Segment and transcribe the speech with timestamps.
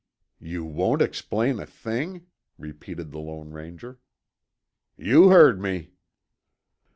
[0.39, 2.25] "You won't explain a thing?"
[2.57, 3.99] repeated the Lone Ranger.
[4.97, 5.91] "You heard me!"